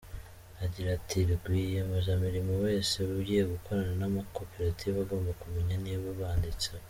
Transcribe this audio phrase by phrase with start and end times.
[0.63, 6.69] Agira ati “Rwiyemezamirimo wese ugiye gukorana n’amakoperative agomba kumenya niba banditse.